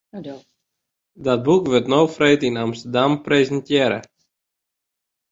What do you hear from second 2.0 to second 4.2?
freed yn Amsterdam presintearre.